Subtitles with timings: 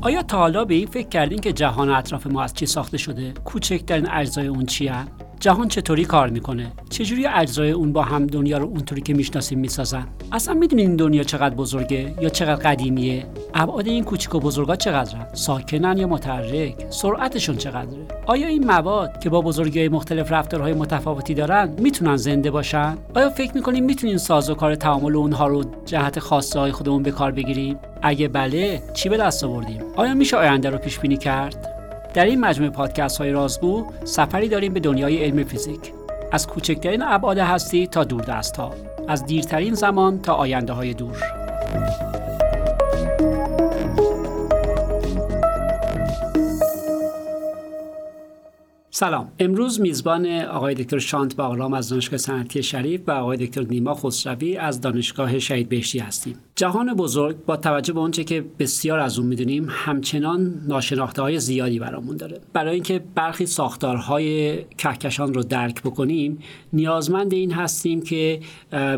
[0.00, 3.32] آیا تا حالا به این فکر کردین که جهان اطراف ما از چی ساخته شده؟
[3.32, 4.94] کوچکترین اجزای اون چیه؟
[5.42, 10.06] جهان چطوری کار می‌کنه؟ چجوری اجزای اون با هم دنیا رو اونطوری که می‌شناسیم می‌سازن؟
[10.32, 15.26] اصلا می‌دونین این دنیا چقدر بزرگه یا چقدر قدیمیه؟ ابعاد این کوچیک و بزرگا چقدرن؟
[15.32, 21.74] ساکنن یا متحرک؟ سرعتشون چقدره؟ آیا این مواد که با بزرگی مختلف رفتارهای متفاوتی دارن
[21.78, 27.02] می‌تونن زنده باشن؟ آیا فکر می‌کنیم می‌تونیم سازوکار تعامل اونها رو جهت خواسته های خودمون
[27.02, 31.16] به کار بگیریم؟ اگه بله چی به دست آوردیم؟ آیا میشه آینده رو پیش بینی
[31.16, 31.71] کرد؟
[32.14, 35.92] در این مجموعه پادکست های رازگو سفری داریم به دنیای علم فیزیک.
[36.32, 38.74] از کوچکترین ابعاد هستی تا دوردست ها
[39.08, 41.16] از دیرترین زمان تا آینده های دور.
[48.90, 49.32] سلام.
[49.38, 54.56] امروز میزبان آقای دکتر شانت باغرام از دانشگاه صنعتی شریف و آقای دکتر نیما خسروی
[54.56, 56.38] از دانشگاه شهید بهشتی هستیم.
[56.62, 61.78] جهان بزرگ با توجه به اونچه که بسیار از اون می‌دونیم همچنان ناشناخته های زیادی
[61.78, 62.40] برامون داره.
[62.52, 66.38] برای اینکه برخی ساختارهای کهکشان رو درک بکنیم
[66.72, 68.40] نیازمند این هستیم که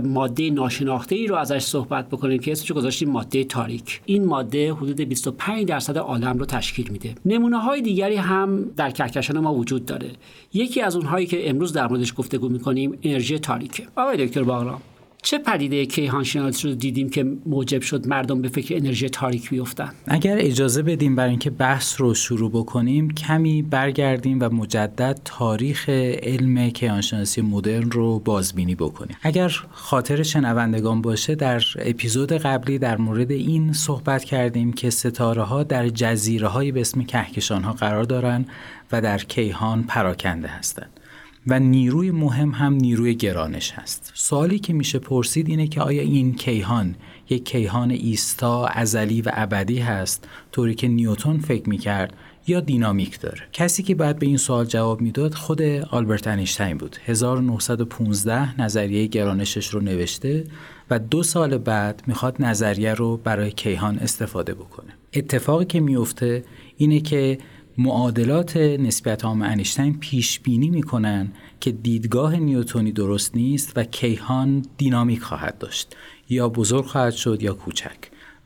[0.05, 4.00] ماده ناشناخته ای رو ازش صحبت بکنیم که اسمش گذاشتیم ماده تاریک.
[4.05, 7.14] این ماده حدود 25 درصد عالم رو تشکیل میده.
[7.24, 10.11] نمونه های دیگری هم در کهکشان ما وجود داره.
[10.55, 13.83] یکی از اونهایی که امروز در موردش گفتگو می‌کنیم انرژی تاریکه.
[13.96, 14.80] آقای دکتر باغرام
[15.25, 19.92] چه پدیده کیهان شناسی رو دیدیم که موجب شد مردم به فکر انرژی تاریک بیفتن؟
[20.06, 26.70] اگر اجازه بدیم برای اینکه بحث رو شروع بکنیم کمی برگردیم و مجدد تاریخ علم
[26.70, 29.17] کیهانشناسی مدرن رو بازبینی بکنیم.
[29.22, 35.62] اگر خاطر شنوندگان باشه در اپیزود قبلی در مورد این صحبت کردیم که ستاره ها
[35.62, 38.47] در جزیره های به اسم کهکشان ها قرار دارن
[38.92, 41.00] و در کیهان پراکنده هستند
[41.47, 44.12] و نیروی مهم هم نیروی گرانش هست.
[44.14, 46.95] سوالی که میشه پرسید اینه که آیا این کیهان
[47.31, 52.14] یک کیهان ایستا ازلی و ابدی هست؟ طوری که نیوتون فکر می‌کرد
[52.47, 56.96] یا دینامیک داره؟ کسی که بعد به این سوال جواب می‌داد خود آلبرت انیشتین بود.
[57.05, 60.45] 1915 نظریه گرانشش رو نوشته
[60.91, 64.91] و دو سال بعد می‌خواد نظریه رو برای کیهان استفاده بکنه.
[65.14, 66.45] اتفاقی که میفته
[66.77, 67.39] اینه که
[67.79, 75.23] معادلات نسبیت عام انیشتین پیش بینی می‌کنن که دیدگاه نیوتونی درست نیست و کیهان دینامیک
[75.23, 75.96] خواهد داشت
[76.29, 77.96] یا بزرگ خواهد شد یا کوچک.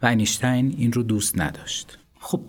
[0.02, 1.98] و انیشتین این رو دوست نداشت.
[2.20, 2.40] خب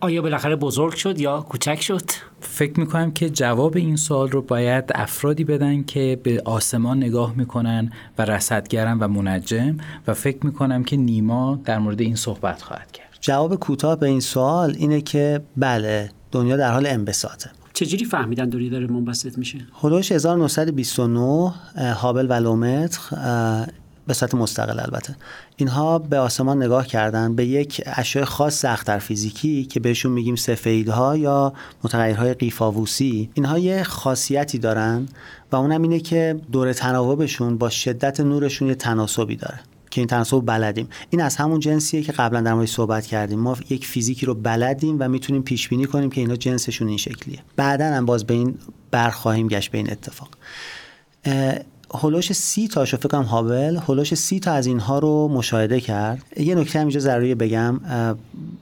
[0.00, 2.10] آیا بالاخره بزرگ شد یا کوچک شد؟
[2.40, 7.92] فکر می‌کنم که جواب این سوال رو باید افرادی بدن که به آسمان نگاه می‌کنن
[8.18, 13.03] و رصدگرن و منجم و فکر می‌کنم که نیما در مورد این صحبت خواهد کرد.
[13.24, 17.50] جواب کوتاه به این سوال اینه که بله دنیا در حال انبساطه.
[17.72, 23.00] چجوری فهمیدن دوری داره منبسط میشه؟ هلوش 1929 هابل و لومتر
[24.06, 25.16] به صورت مستقل البته.
[25.56, 31.16] اینها به آسمان نگاه کردن به یک اشیاء خاص سختتر فیزیکی که بهشون میگیم سفیدها
[31.16, 31.52] یا
[31.84, 33.30] متغیرهای قیفاووسی.
[33.34, 35.08] اینها یه خاصیتی دارن
[35.52, 39.60] و اونم اینه که دور تناوبشون با شدت نورشون یه تناسبی داره.
[39.94, 40.88] که این تناسب بلدیم.
[41.10, 43.38] این از همون جنسیه که قبلا در موردش صحبت کردیم.
[43.38, 47.38] ما یک فیزیکی رو بلدیم و می‌تونیم پیش بینی کنیم که اینا جنسشون این شکلیه.
[47.56, 48.58] بعدا هم باز به این
[48.90, 50.28] برخواهیم گشت به این اتفاق.
[52.02, 56.22] هلوش سی تا فکر کنم هابل هلوش سی تا از اینها رو مشاهده کرد.
[56.36, 57.80] یه نکته هم اینجا ضروری بگم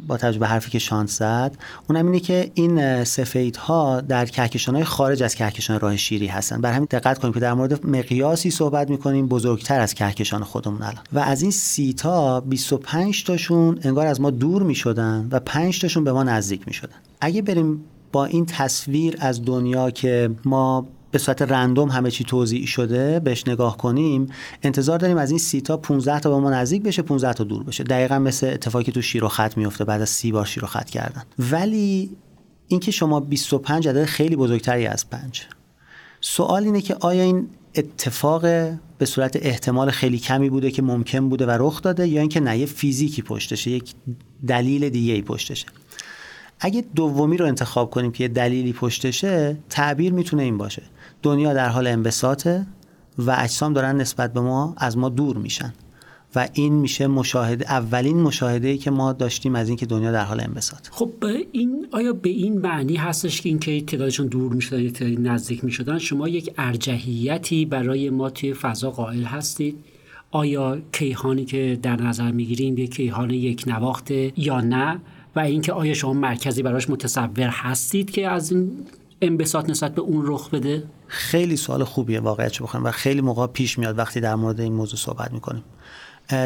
[0.07, 1.57] با توجه به حرفی که شانس زد
[1.89, 6.61] اونم اینه که این سفیدها در کهکشان‌های خارج از کهکشان راه شیری هستن.
[6.61, 11.03] بر همین دقت کنیم که در مورد مقیاسی صحبت می‌کنیم بزرگتر از کهکشان خودمون الان.
[11.13, 16.05] و از این سی تا 25 تاشون انگار از ما دور می‌شدن و 5 تاشون
[16.05, 16.97] به ما نزدیک می‌شدن.
[17.21, 22.67] اگه بریم با این تصویر از دنیا که ما به صورت رندوم همه چی توضیح
[22.67, 24.27] شده بهش نگاه کنیم
[24.63, 27.65] انتظار داریم از این سی تا 15 تا به ما نزدیک بشه 15 تا دور
[27.65, 27.85] بشه.
[27.85, 30.91] دقیقا مثل اتفاقی تو شیر و خط میفته بعد از سی بار شیر و خط
[30.91, 31.23] کردن.
[31.39, 32.11] ولی
[32.69, 35.47] اینکه شما 25 عدد خیلی بزرگتری از 5
[36.21, 38.43] سوال اینه که آیا این اتفاق
[38.99, 42.59] به صورت احتمال خیلی کمی بوده که ممکن بوده و رخ داده یا اینکه نه
[42.59, 43.95] یه فیزیکی پشتشه یک
[44.47, 45.67] دلیل دیگه ای پشتشه.
[46.61, 50.83] اگه دومی رو انتخاب کنیم که یه دلیلی پشتشه تعبیر می‌تونه این باشه.
[51.23, 52.67] دنیا در حال انبساطه
[53.19, 55.73] و اجسام دارن نسبت به ما از ما دور میشن.
[56.35, 60.41] و این میشه مشاهده اولین مشاهده ای که ما داشتیم از اینکه دنیا در حال
[60.41, 60.89] انبساط.
[60.91, 61.13] خب
[61.53, 66.29] این آیا به این معنی هستش که اینکه تعدادشون دور می‌شدن یا نزدیک می‌شدن؟ شما
[66.29, 69.77] یک ارجحیتی برای ما توی فضا قائل هستید؟
[70.31, 75.01] آیا کیهانی که در نظر می‌گیریم یک کیهان یک نواخته یا نه؟
[75.37, 78.71] و اینکه آیا شما مرکزی براش متصور هستید که از این
[79.23, 83.79] انبساط نسبت به اون رخ بده؟ خیلی سوال خوبیه واقعیت بخوایم و خیلی موقع پیش
[83.79, 85.65] میاد وقتی در مورد این موضوع صحبت می‌کنیم.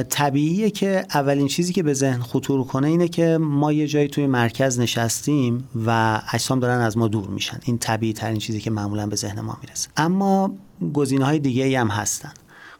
[0.09, 4.27] طبیعیه که اولین چیزی که به ذهن خطور کنه اینه که ما یه جایی توی
[4.27, 7.59] مرکز نشستیم و اجسام دارن از ما دور میشن.
[7.65, 9.89] این طبیعی ترین چیزی که معمولا به ذهن ما می‌رسه.
[9.97, 10.55] اما
[10.95, 12.33] گزینه های دیگه هم هستن.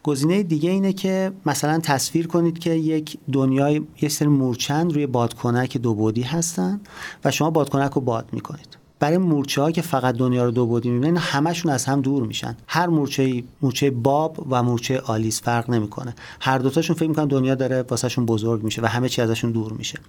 [0.03, 5.77] گزینه دیگه اینه که مثلا تصویر کنید که یک دنیای یه سری مورچند روی بادکنک
[5.77, 6.81] دو بودی هستن
[7.25, 8.77] و شما بادکنک رو باد می‌کنید.
[8.99, 12.57] برای مورچه ها که فقط دنیا رو دو بودی می‌بینن همشون از هم دور میشن.
[12.67, 16.15] هر مورچه مورچه باب و مورچه آلیس فرق نمی‌کنه.
[16.39, 19.99] هر دوتاشون فکر می‌کنن دنیا داره واسهشون بزرگ میشه و همه چی ازشون دور میشه.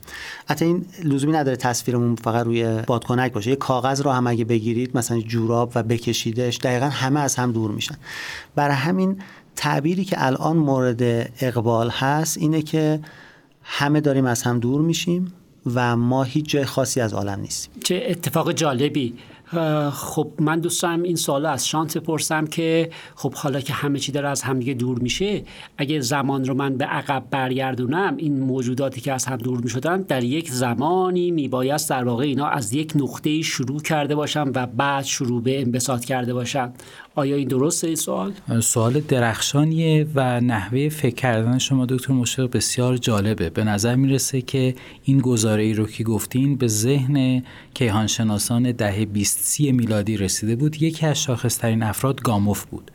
[0.46, 3.50] حتی این لزومی نداره تصویرمون فقط روی بادکنک باشه.
[3.50, 7.70] یه کاغذ رو هم اگه بگیرید مثلا جوراب و بکشیدش دقیقا همه از هم دور
[7.70, 7.96] میشن.
[8.54, 9.18] برای همین
[9.56, 11.02] تعبیری که الان مورد
[11.40, 13.00] اقبال هست اینه که
[13.62, 15.32] همه داریم از هم دور میشیم.
[15.74, 17.72] و ما هیچ جای خاصی از عالم نیستیم.
[17.84, 19.14] چه اتفاق جالبی.
[19.92, 24.12] خب من دوست دارم این سوال از شانس بپرسم که خب حالا که همه چی
[24.12, 25.42] داره از همدیگه دور میشه
[25.78, 30.24] اگه زمان رو من به عقب برگردونم این موجوداتی که از هم دور می‌شدن در
[30.24, 35.42] یک زمانی میبایست در واقع اینا از یک نقطه شروع کرده باشن و بعد شروع
[35.42, 36.72] به انبساط کرده باشن.
[37.18, 42.96] آیا این درسته این سوال؟ سوال درخشانیه و نحوه فکر کردن شما دکتر مشتاق بسیار
[42.96, 44.74] جالبه به نظر می‌رسه که
[45.04, 47.42] این گزاره ای رو که گفتین به ذهن
[47.74, 52.90] کیهانشناسان دهه 20 سی میلادی رسیده بود یکی از شاخصترین افراد گاموف بود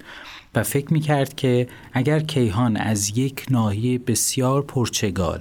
[0.55, 5.39] و فکر می‌کرد که اگر کیهان از یک ناحیه بسیار پرچگال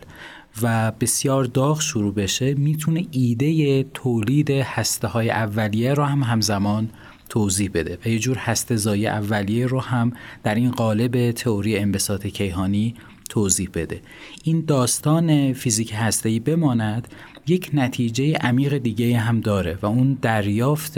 [0.63, 6.89] و بسیار داغ شروع بشه می‌تونه ایده تولید هسته های اولیه رو هم همزمان
[7.33, 7.99] توضیح بده.
[8.05, 10.13] و یه جور هسته زای اولیه رو هم
[10.43, 12.95] در این قالب تئوری انبساط کیهانی
[13.29, 14.01] توضیح بده.
[14.45, 17.09] این داستان فیزیک هسته‌ای بماند
[17.47, 20.95] یک نتیجه عمیق دیگه هم داره و اون دریافت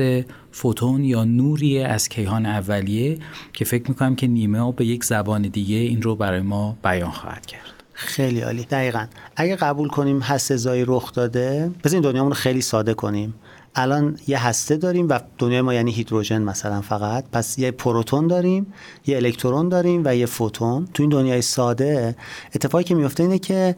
[0.52, 3.18] فوتون یا نوری از کیهان اولیه
[3.52, 7.46] که فکر می‌کنم که نیمه به یک زبان دیگه این رو برای ما بیان خواهد
[7.46, 7.74] کرد.
[7.92, 8.64] خیلی عالی.
[8.64, 9.06] دقیقا.
[9.36, 13.34] اگه قبول کنیم هسته زایی رخ داده بزنین دنیامون رو خیلی ساده کنیم.
[13.74, 17.24] الان یه هسته داریم و دنیای ما یعنی هیدروژن مثلا فقط.
[17.32, 18.72] پس یه پروتون داریم
[19.06, 20.88] یه الکترون داریم و یه فوتون.
[20.94, 22.16] تو این دنیای ساده
[22.54, 23.76] اتفاقی که میفته اینه که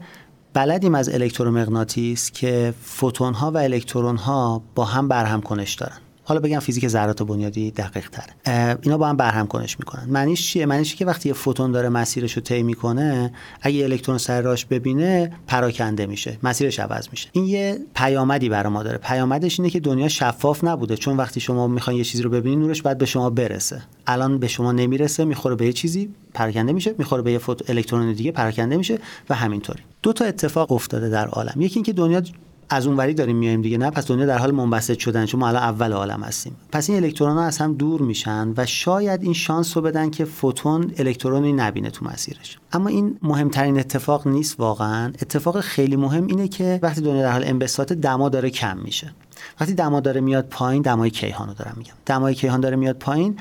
[0.53, 5.97] بلدیم از الکترومغناطیس که فوتون ها و الکترون ها با هم برهم کنش دارن.
[6.27, 10.05] حالا بگم فیزیک ذرات بنیادی دقیق تره اینا با هم برهم کنش می‌کنن.
[10.09, 14.41] معنیش چیه؟ معنیش که وقتی یه فوتون داره مسیرش رو طی می‌کنه اگه الکترون سر
[14.41, 17.29] راش ببینه پراکنده میشه مسیرش عوض میشه.
[17.31, 18.97] این یه پیامدی برای ما داره.
[18.97, 20.97] پیامدش اینه که دنیا شفاف نبوده.
[20.97, 23.81] چون وقتی شما می‌خواین یه چیزی رو ببینید نورش باید به شما برسه.
[24.07, 26.95] الان به شما نمی‌رسه می‌خوره به یه چیزی پراکنده میشه.
[26.97, 29.83] می‌خوره به یه فوت الکترون دیگه پراکنده میشه و همینطوری.
[30.03, 31.61] دو تا اتفاق افتاده در عالم.
[31.61, 32.21] یکی اینکه دنیا
[32.69, 33.77] از اونوری داریم میایم دیگه.
[33.77, 35.25] نه پس دنیا در حال منبسط شدن.
[35.25, 36.55] چون ما الان اول عالم هستیم.
[36.71, 40.25] پس این الکترون ها از هم دور میشن و شاید این شانس رو بدن که
[40.25, 42.57] فوتون الکترونی نبینه تو مسیرش.
[42.73, 45.07] اما این مهمترین اتفاق نیست واقعا.
[45.07, 49.13] اتفاق خیلی مهم اینه که وقتی دنیا در حال انبساط دما داره کم میشه.
[49.61, 51.93] وقتی دما داره میاد پایین دمای کیهان رو دارم میگم.
[52.05, 53.37] دمای کیهان داره میاد پایین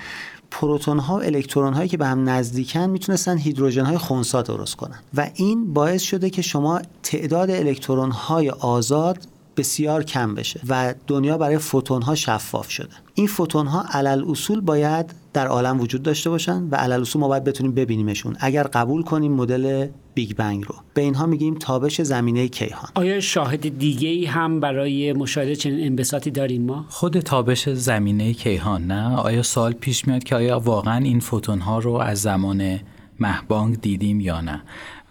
[0.50, 4.98] پروتون ها و الکترون هایی که به هم نزدیکن می‌تونستن هیدروژن های خونسا درست کنن.
[5.14, 9.18] و این باعث شده که شما تعداد الکترون های آزاد
[9.56, 12.94] بسیار کم بشه و دنیا برای فوتون ها شفاف شده.
[13.14, 17.72] این فوتون ها علی‌الاصول باید در عالم وجود داشته باشن و الان ما باید بتونیم
[17.74, 18.36] ببینیمشون.
[18.40, 20.74] اگر قبول کنیم مدل Big Bang رو.
[20.94, 22.90] به اینها میگیم تابش زمینه کیهان.
[22.94, 28.86] آیا شاهد دیگه ای هم برای مشاهده چنین انبساطی داریم ما؟ خود تابش زمینه کیهان
[28.86, 29.16] نه.
[29.16, 32.80] آیا سال پیش میاد که آیا واقعا این فوتون ها رو از زمان
[33.20, 34.62] مهبانگ دیدیم یا نه؟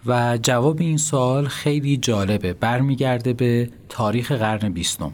[0.06, 2.52] و جواب این سوال خیلی جالبه.
[2.52, 5.12] برمیگرده به تاریخ قرن بیستم.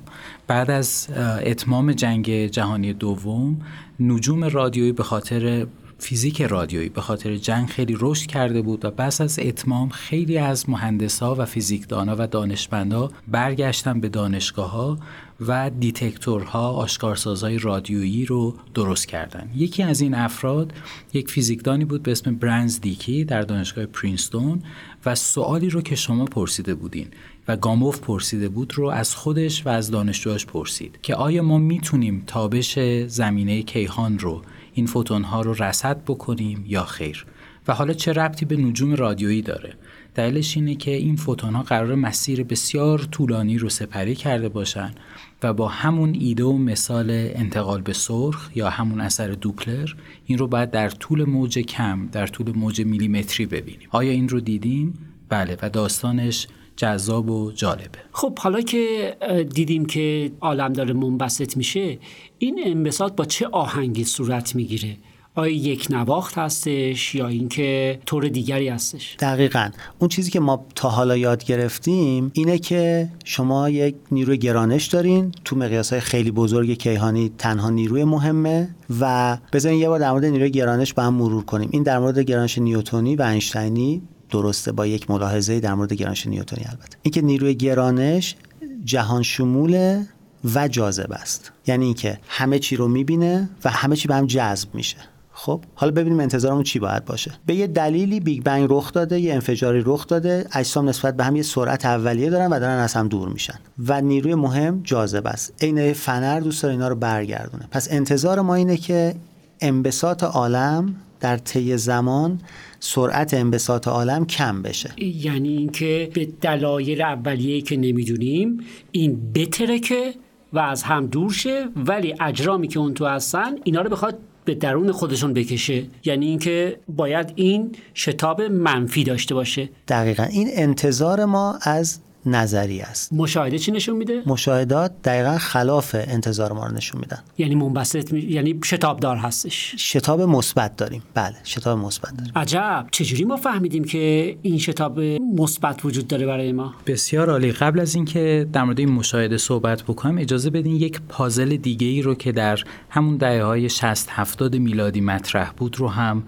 [0.52, 1.08] بعد از
[1.46, 3.60] اتمام جنگ جهانی دوم
[4.00, 5.66] نجوم رادیویی به خاطر
[5.98, 10.70] فیزیک رادیویی به خاطر جنگ خیلی رشد کرده بود و پس از اتمام خیلی از
[10.70, 14.98] مهندسا و فیزیکدانا و دانشمندا برگشتن به دانشگاه ها
[15.40, 19.50] و دیتکتورها آشکارسازهای رادیویی رو درست کردن.
[19.54, 20.72] یکی از این افراد
[21.12, 24.62] یک فیزیکدانی بود به اسم برنز دیکی در دانشگاه پرینستون
[25.06, 27.06] و سوالی رو که شما پرسیده بودین.
[27.48, 32.22] و گاموف پرسیده بود رو از خودش و از دانشجوهاش پرسید که آیا ما می‌تونیم
[32.26, 34.42] تابش زمینه کیهان رو
[34.74, 37.26] این فوتون ها رو رصد بکنیم یا خیر؟
[37.68, 39.74] و حالا چه ربطی به نجوم رادیویی داره؟
[40.14, 44.94] دلیلش اینه که این فوتون ها قرار مسیر بسیار طولانی رو سپری کرده باشن
[45.42, 49.90] و با همون ایده و مثال انتقال به سرخ یا همون اثر دوپلر
[50.26, 53.88] این رو باید در طول موج کم در طول موج میلیمتری ببینیم.
[53.90, 54.94] آیا این رو دیدیم؟
[55.28, 56.46] بله و داستانش
[56.76, 57.98] جذاب و جالبه.
[58.12, 59.16] خب حالا که
[59.54, 61.98] دیدیم که عالم داره منبسط میشه
[62.38, 64.96] این انبساط با چه آهنگی صورت می‌گیره؟
[65.34, 69.70] آیا یک نواخت هستش یا اینکه طور دیگری هستش؟ دقیقا.
[69.98, 75.32] اون چیزی که ما تا حالا یاد گرفتیم اینه که شما یک نیروی گرانش دارین
[75.44, 80.24] تو مقیاس های خیلی بزرگ کیهانی تنها نیروی مهمه و بذارین یه بار در مورد
[80.24, 81.68] نیروی گرانش با هم مرور کنیم.
[81.72, 86.64] این در مورد گرانش نیوتونی و اینشتینی درسته با یک ملاحظه در مورد گرانش نیوتونی
[86.68, 86.98] البته.
[87.02, 88.36] اینکه نیروی گرانش
[88.84, 90.06] جهان شموله
[90.54, 91.52] و جاذب است.
[91.66, 94.96] یعنی اینکه همه چی رو می‌بینه و همه چی به هم جذب میشه.
[95.32, 97.32] خب حالا ببینیم انتظارمون چی باید باشه.
[97.46, 101.36] به یه دلیلی Big Bang رخ داده یه انفجاری رخ داده اجسام نسبت به هم
[101.36, 103.58] یه سرعت اولیه دارن و دارن از هم دور میشن.
[103.86, 105.52] و نیروی مهم جاذبه است.
[105.60, 107.68] عین فنر دوست داره اینا رو برگردونه.
[107.70, 109.14] پس انتظار ما اینه که
[109.60, 112.40] انبساط عالم در طی زمان
[112.80, 114.90] سرعت انبساط عالم کم بشه.
[114.98, 118.60] یعنی اینکه به دلایل اولیه که نمی‌دونیم
[118.92, 120.14] این بترکه
[120.52, 124.54] و از هم دور شه ولی اجرامی که اون تو هستن اینا رو بخواد به
[124.54, 125.84] درون خودشون بکشه.
[126.04, 129.68] یعنی اینکه باید این شتاب منفی داشته باشه.
[129.88, 130.22] دقیقا.
[130.22, 133.12] این انتظار ما از نظری است.
[133.12, 137.18] مشاهده چی نشون میده؟ مشاهدات دقیقا خلاف انتظار ما رو نشون میدن.
[137.38, 138.20] یعنی منبسط می...
[138.20, 139.74] یعنی شتابدار هستش.
[139.78, 141.02] شتاب مثبت داریم.
[141.14, 142.32] بله شتاب مثبت داریم.
[142.36, 142.86] عجب.
[142.90, 145.00] چجوری ما فهمیدیم که این شتاب
[145.36, 147.52] مثبت وجود داره برای ما؟ بسیار عالی.
[147.52, 152.02] قبل از اینکه در مورد این مشاهده صحبت بکنم اجازه بدین یک پازل دیگه ای
[152.02, 152.60] رو که در
[152.90, 156.22] همون دهه های 60 70 میلادی مطرح بود رو هم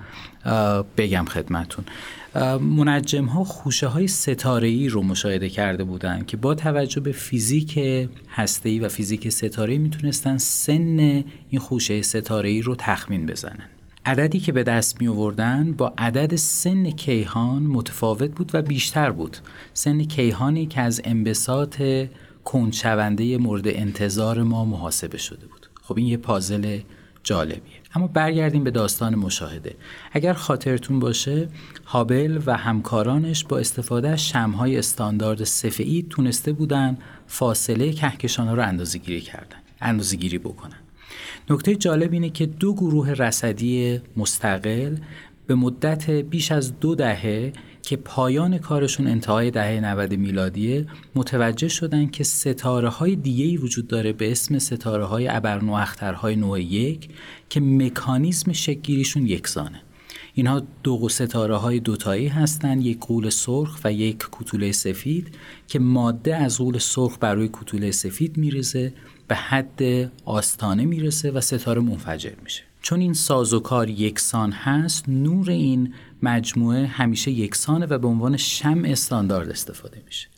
[0.97, 1.85] بگم خدمتون.
[2.61, 7.79] منجم ها خوشه های ستاره ای رو مشاهده کرده بودند که با توجه به فیزیک
[8.29, 10.99] هسته ای و فیزیک ستاره می‌تونستن سن
[11.51, 13.69] این خوشه ستاره ای رو تخمین بزنن.
[14.07, 19.37] عددی که به دست می آوردن با عدد سن کیهان متفاوت بود و بیشتر بود.
[19.75, 21.83] سن کیهانی که از انبساط
[22.45, 25.67] کنچونده مورد انتظار ما محاسبه شده بود.
[25.83, 26.79] خب این یه پازل
[27.25, 27.81] جالبیه.
[27.95, 29.77] اما برگردیم به داستان مشاهده.
[30.13, 31.49] اگر خاطرتون باشه
[31.85, 38.99] هابل و همکارانش با استفاده از شمهای استاندارد سفید تونسته بودن فاصله کهکشان رو اندازه
[38.99, 40.79] گیری کردن اندازه گیری بکنن.
[41.51, 44.97] نکته جالب اینه که دو گروه رصدی مستقل
[45.47, 47.53] به مدت بیش از دو دهه
[47.85, 54.13] که پایان کارشون انتهای دهه 90 میلادیه متوجه شدن که ستاره های دیگه وجود داره
[54.13, 57.09] به اسم ستاره های ابرنواخترهای نوع یک
[57.49, 59.81] که مکانیزم شکگیریشون یکسانه.
[60.35, 65.35] اینها دو ستاره های دوتایی هستند یک قول سرخ و یک کوتوله سفید
[65.69, 68.93] که ماده از قول سرخ بر روی کوتوله سفید میریزه
[69.29, 69.83] به حد
[70.25, 72.63] آستانه می‌رسه و ستاره منفجر میشه.
[72.85, 79.49] چون این سازوکار یکسان هست نور این مجموعه همیشه یکسانه و به عنوان شم استاندارد
[79.49, 80.29] استفاده میشه.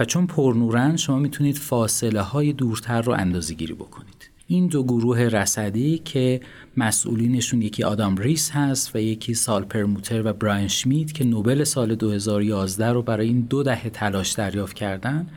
[0.00, 4.30] و چون پرنورن شما می‌تونید فاصله های دورتر رو اندازه گیری بکنید.
[4.46, 6.40] این دو گروه رصدی که
[6.76, 11.94] مسئولینشون یکی آدام ریس هست و یکی سال پرموتر و براین شمید که نوبل سال
[11.94, 15.28] 2011 رو برای این دو دهه تلاش دریافت کردن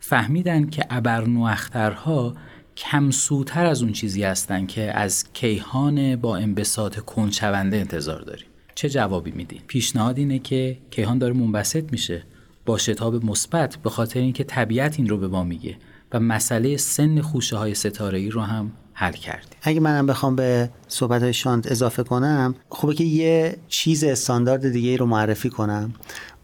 [0.00, 2.34] فهمیدن که ابرنواخترها
[2.76, 8.51] کم سوتر از اون چیزی هستن که از کیهان با انبساط کنچونده انتظار داریم.
[8.74, 12.22] چه جوابی میدین پیشنهاد اینه که کیهان داره منبسط میشه.
[12.66, 15.76] با شتاب مثبت به خاطر اینکه طبیعت این رو به ما میگه
[16.12, 19.58] و مسئله سن خوشه های ستاره ای رو هم حل کردیم.
[19.62, 24.96] اگه منم بخوام به صحبت های شانت اضافه کنم خوبه که یه چیز استاندارد دیگه
[24.96, 25.92] رو معرفی کنم.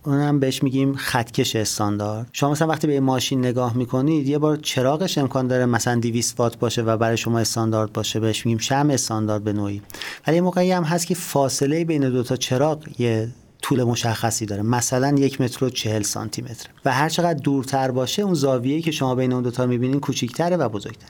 [0.08, 2.28] اونم بهش میگیم خطکش استاندارد.
[2.32, 6.40] شما مثلا وقتی به یه ماشین نگاه می‌کنید یه بار چراغش امکان داره مثلا 200
[6.40, 8.20] وات باشه و برای شما استاندارد باشه.
[8.20, 9.82] بهش میگیم شم استاندارد به نوعی.
[10.26, 13.28] ولی موقعی هم هست که فاصله بین دو تا چراغ یه
[13.62, 14.62] طول مشخصی داره.
[14.62, 16.66] مثلا یک متر و چهل سانتی متر.
[16.84, 20.68] و هر چقدر دورتر باشه اون زاویه‌ای که شما بین اون دوتا می‌بینین کوچیکتره و
[20.68, 21.08] بزرگتر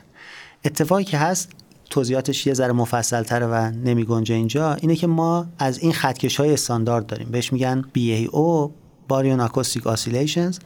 [0.64, 1.52] اتفاقی که هست
[1.90, 6.36] توضیحاتش یه ذره مفصل تره و نمی گنجه اینجا اینه که ما از این خطکش
[6.36, 7.28] های استاندارد داریم.
[7.30, 8.70] بهش میگن BAO
[9.08, 10.58] باريون اکوستیک آسیلیشنز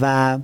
[0.00, 0.38] و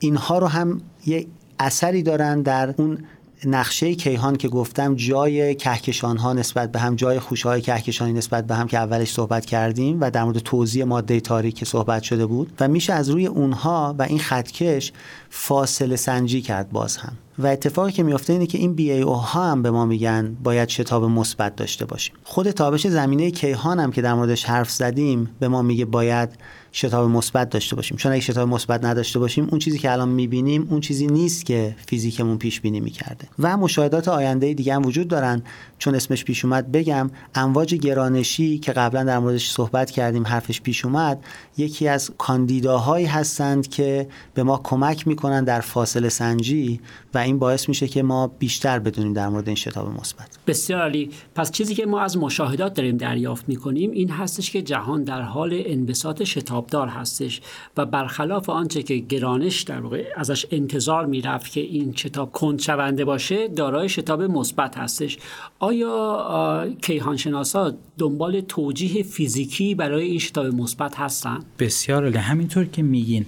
[0.00, 1.26] اینها رو هم یه
[1.58, 2.98] اثری دارن در اون
[3.44, 8.46] نقشه کیهان که گفتم جای کهکشان ها نسبت به هم جای خوشه های کهکشانی نسبت
[8.46, 12.26] به هم که اولش صحبت کردیم و در مورد توضیح ماده تاریک که صحبت شده
[12.26, 14.92] بود و میشه از روی اونها و این خطکش
[15.30, 17.12] فاصله سنجی کرد باز هم.
[17.38, 20.36] و اتفاقی که میفته اینه که این بی ای او ها هم به ما میگن
[20.42, 22.14] باید شتاب مثبت داشته باشیم.
[22.24, 26.28] خود تابش زمینه کیهان هم که در موردش حرف زدیم به ما میگه باید
[26.76, 27.96] شتاب مثبت داشته باشیم.
[27.96, 31.76] چون اگه شتاب مثبت نداشته باشیم اون چیزی که الان می‌بینیم اون چیزی نیست که
[31.86, 33.28] فیزیکمون پیش بینی می‌کرده.
[33.38, 35.42] و مشاهدات آینده دیگه هم وجود دارن.
[35.78, 40.84] چون اسمش پیش اومد بگم امواج گرانشی که قبلا در موردش صحبت کردیم حرفش پیش
[40.84, 41.24] اومد
[41.56, 46.80] یکی از کاندیداهایی هستند که به ما کمک می‌کنن در فاصله سنجی
[47.14, 50.28] و این باعث میشه که ما بیشتر بدونیم در مورد این شتاب مثبت.
[50.46, 51.10] بسیار عالی.
[51.34, 55.62] پس چیزی که ما از مشاهدات داریم دریافت می‌کنیم این هستش که جهان در حال
[55.66, 56.22] انبساط
[56.66, 57.40] شتابدار هستش
[57.76, 63.04] و برخلاف آنچه که گرانش در واقع ازش انتظار می‌رفت که این شتاب کند شونده
[63.04, 65.18] باشه دارای شتاب مثبت هستش.
[65.58, 72.18] آیا کیهانشناسا دنبال توجیه فیزیکی برای این شتاب مثبت هستن؟ بسیار عالی.
[72.18, 73.26] همینطور که میگین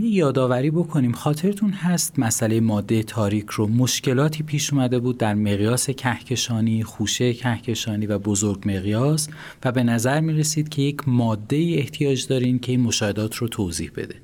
[0.00, 1.12] یادآوری بکنیم.
[1.12, 3.66] خاطرتون هست مسئله ماده تاریک رو.
[3.66, 9.28] مشکلاتی پیش اومده بود در مقیاس کهکشانی خوشه کهکشانی و بزرگ مقیاس
[9.64, 13.90] و به نظر می رسید که یک ماده احتیاج دارین که این مشاهدات رو توضیح
[13.96, 14.14] بده.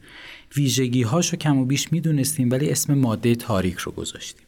[0.56, 4.46] ویژگی هاشو کم و بیش می‌دونستیم ولی اسم ماده تاریک رو گذاشتیم.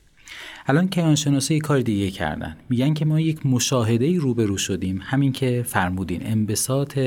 [0.66, 2.56] الان کیهانشناسا یک کار دیگه کردن.
[2.68, 5.00] میگن که ما یک مشاهده روبرو شدیم.
[5.02, 6.98] همین که فرمودین انبساط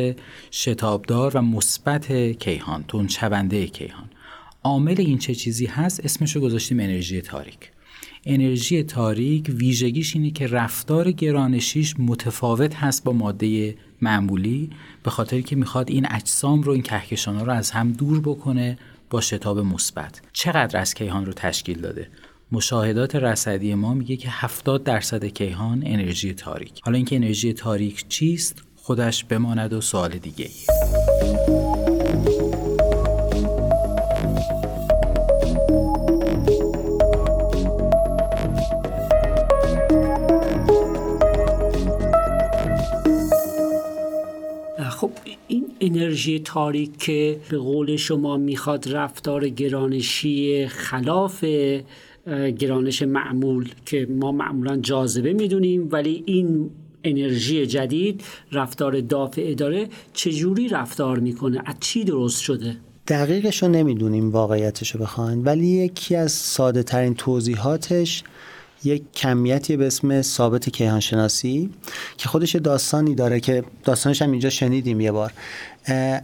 [0.51, 4.09] شتابدار و مثبت کیهان تون چونده کیهان.
[4.63, 7.71] عامل این چه چیزی هست؟ اسمشو گذاشتیم انرژی تاریک.
[8.25, 14.69] انرژی تاریک ویژگیش اینه که رفتار گرانشیش متفاوت هست با ماده معمولی
[15.03, 18.77] به خاطر که می‌خواد این اجسام رو این کهکشان رو از هم دور بکنه
[19.09, 20.21] با شتاب مثبت.
[20.33, 22.07] چقدر از کیهان رو تشکیل داده؟
[22.51, 26.79] مشاهدات رصدی ما میگه که 70 درصد کیهان انرژی تاریک.
[26.83, 31.70] حالا اینکه انرژی تاریک چیست؟ خودش بماند و سوال دیگه ای.
[45.81, 51.45] انرژی تاریک که به قول شما می‌خواد رفتار گرانشی خلاف
[52.59, 56.69] گرانش معمول که ما معمولا جاذبه می‌دونیم ولی این
[57.03, 62.75] انرژی جدید رفتار دافعه داره چجوری رفتار می‌کنه؟ از چی درست شده؟
[63.07, 68.23] دقیقش رو نمی‌دونیم واقعیتش رو بخواین ولی یکی از ساده ترین توضیحاتش
[68.83, 71.69] یک کمیتی به اسم ثابت کیهانشناسی
[72.17, 75.33] که خودش داستانی داره که داستانش هم اینجا شنیدیم یه بار.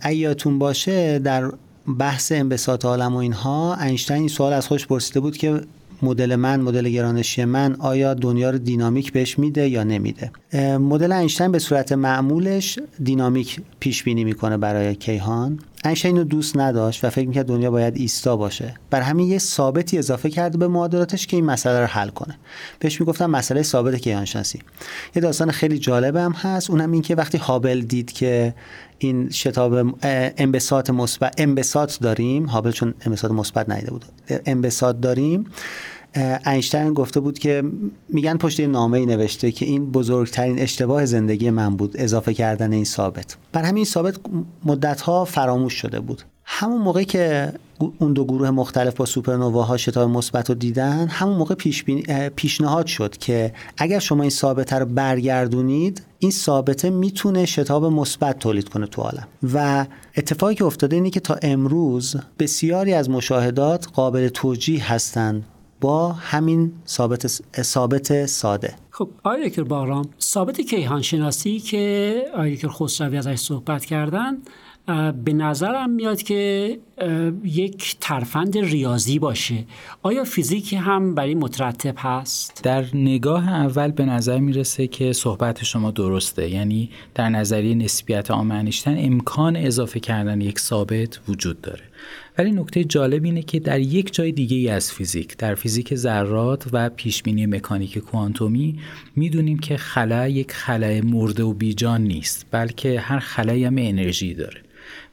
[0.06, 1.52] ایاتون باشه در
[2.00, 5.62] بحث انبساط عالم و اینها اینشتین این سوال از خوش پرسیده بود که
[6.02, 10.32] مدل من مدل گرانشی من آیا دنیا رو دینامیک بهش میده یا نمیده؟
[10.78, 15.60] مدل اینشتین به صورت معمولش دینامیک پیش بینی می‌کنه برای کیهان.
[15.86, 18.76] اینشتین رو دوست نداشت و فکر می‌کرد دنیا باید ایستا باشه.
[18.90, 22.38] بر همین یه ثابتی اضافه کرده به معادلاتش که این مسئله رو حل کنه.
[22.80, 24.60] بهش می‌گفتن مسئله ثابت کیهانشناسی.
[25.16, 26.70] یه داستان خیلی جالب هم هست.
[26.70, 28.54] اونم این که وقتی هابل دید که
[28.98, 29.96] این شتاب
[30.38, 32.46] انبساط مثبت انبساط داریم.
[32.46, 34.06] هابل چون انبساط مثبت نیده بود.
[34.46, 35.46] انبساط داریم.
[36.46, 37.64] اینشتین گفته بود که
[38.10, 42.86] میگن پشت نامه ای نوشته که این بزرگترین اشتباه زندگی من بود اضافه کردن این
[42.86, 43.38] ثابت.
[43.52, 44.16] بر همین ثابت
[44.66, 46.22] مدت ها فراموش شده بود.
[46.50, 47.54] همون موقعی که
[48.00, 51.84] اون دو گروه مختلف با سوپرنواها شتاب مثبت رو دیدن همون موقع پیش
[52.36, 58.70] پیشنهاد شد که اگر شما این ثابته رو برگردونید این ثابته می‌تونه شتاب مثبت تولید
[58.70, 59.28] کنه تو عالم.
[59.54, 59.86] و
[60.18, 65.46] اتفاقی که افتاده اینه که تا امروز بسیاری از مشاهدات قابل توجیه هستند
[65.82, 67.28] با همین ثابت
[67.62, 68.76] ثابت ساده.
[68.90, 74.38] خب آقای دکتر بارام ثابت کیهان شناسی که آقای دکتر خسروی ازش صحبت کردن
[75.26, 76.80] به نظرم میاد که
[77.44, 79.64] یک ترفند ریاضی باشه.
[80.02, 85.92] آیا فیزیک هم برای مترتب هست؟ در نگاه اول به نظر می‌رسه که صحبت شما
[85.92, 86.50] درسته.
[86.50, 91.84] یعنی در نظریه نسبیت آمنشتن امکان اضافه کردن یک ثابت وجود داره.
[92.38, 96.68] ولی نکته جالب اینه که در یک جای دیگه ای از فیزیک در فیزیک ذرات
[96.72, 98.80] و پیشبینی مکانیک کوانتومی
[99.16, 104.67] می‌دونیم که خلا یک خلای مرده و بیجان نیست بلکه هر خلایی هم انرژی داره.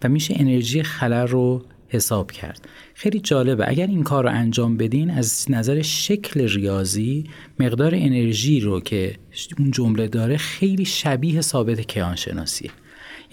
[0.05, 2.69] و میشه انرژی خلا رو حساب کرد.
[2.95, 3.69] خیلی جالبه.
[3.69, 7.25] اگر این کار رو انجام بدین از نظر شکل ریاضی
[7.59, 9.15] مقدار انرژی رو که
[9.59, 12.71] اون جمله داره خیلی شبیه ثابت کیهان شناسیه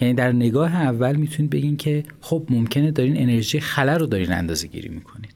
[0.00, 4.66] یعنی در نگاه اول می‌تونید بگین که خب ممکنه دارین انرژی خلا رو دارین اندازه
[4.66, 5.34] گیری می‌کنید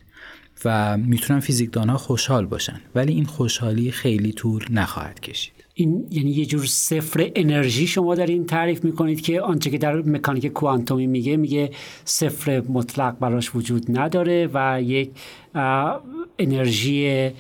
[0.65, 5.56] و می‌تونن فیزیکدان ها خوشحال باشن ولی این خوشحالی خیلی طول نخواهد کشید.
[5.79, 9.97] این یعنی یه جور صفر انرژی شما در این تعریف می‌کنید که آنچه که در
[9.97, 11.71] مکانیک کوانتومی میگه میگه
[12.05, 15.11] صفر مطلق براش وجود نداره و یک
[16.39, 17.31] انرژی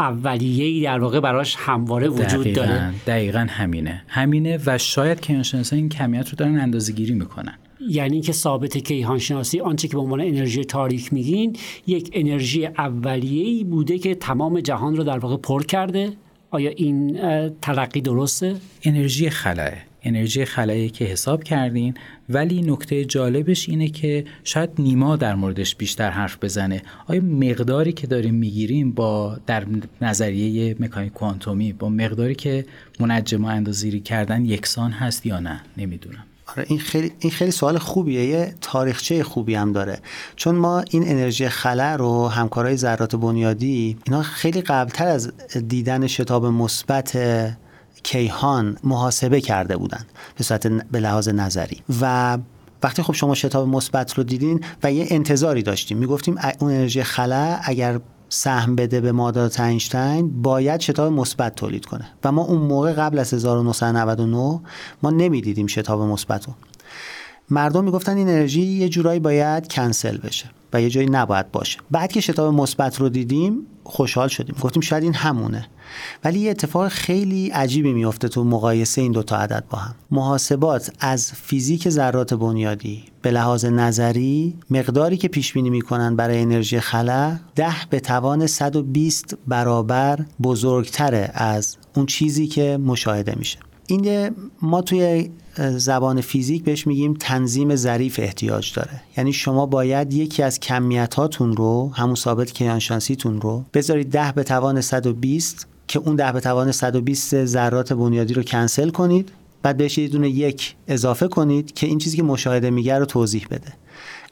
[0.00, 2.92] اولیه‌ای در واقع براش همواره وجود دقیقا، داره.
[3.06, 4.02] دقیقا همینه.
[4.08, 7.58] همینه و شاید که این کمیت رو دارن اندازه گیری می‌کنن.
[7.88, 11.56] یعنی که ثابت کیهان شناسی آنچه که به عنوان انرژی تاریک میگین
[11.86, 16.12] یک انرژی اولیه‌ای بوده که تمام جهان رو در واقع پر کرده.
[16.52, 17.18] آیا این
[17.62, 19.72] تلقی درسته؟ انرژی خلاه
[20.04, 21.94] انرژی خلایی که حساب کردین
[22.28, 26.82] ولی نکته جالبش اینه که شاید نیما در موردش بیشتر حرف بزنه.
[27.06, 29.66] آیا مقداری که داریم می‌گیریم با در
[30.00, 32.64] نظریه مکانیک کوانتومی با مقداری که
[33.00, 36.24] منجم اندازیری کردن یکسان هست یا نه؟ نمی‌دونم.
[36.56, 38.24] آره این خیلی این خیلی سوال خوبیه.
[38.24, 39.98] یه تاریخچه خوبی هم داره.
[40.36, 45.32] چون ما این انرژی خلا رو همکارای ذرات بنیادی اینا خیلی قبلتر از
[45.68, 47.18] دیدن شتاب مثبت
[48.02, 50.06] کیهان محاسبه کرده بودند
[50.38, 51.82] به صورت به لحاظ نظری.
[52.00, 52.38] و
[52.82, 57.58] وقتی خب شما شتاب مثبت رو دیدین و یه انتظاری داشتیم می‌گفتیم اون انرژی خلا
[57.64, 58.00] اگر
[58.34, 62.04] سهم بده به مادات اینشتین باید شتاب مثبت تولید کنه.
[62.24, 64.60] و ما اون موقع قبل از 1999
[65.02, 66.52] ما نمی‌دیدیم شتاب مثبت رو.
[67.52, 71.78] مردم می‌گفتن این انرژی یه جورایی باید کنسل بشه و یه جایی نباید باشه.
[71.90, 74.56] بعد که شتاب مثبت رو دیدیم خوشحال شدیم.
[74.60, 75.66] گفتیم شاید این همونه.
[76.24, 79.94] ولی یه اتفاق خیلی عجیبی میفته تو مقایسه این دوتا عدد با هم.
[80.10, 86.80] محاسبات از فیزیک ذرات بنیادی به لحاظ نظری مقداری که پیش بینی می‌کنن برای انرژی
[86.80, 93.58] خلا ده به توان 120 برابر بزرگتره از اون چیزی که مشاهده میشه.
[93.86, 94.30] این
[94.62, 99.02] ما توی زبان فیزیک بهش میگیم تنظیم ظریف احتیاج داره.
[99.16, 104.42] یعنی شما باید یکی از کمیت هاتون رو همون ثابت کیانشانسیتون رو بذارید ده به
[104.42, 109.98] توان 120 که اون ده به توان 120 ذرات بنیادی رو کنسل کنید بعد بهش
[109.98, 113.72] یه دونه یک اضافه کنید که این چیزی که مشاهده میگه رو توضیح بده.